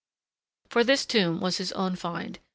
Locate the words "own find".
1.73-2.39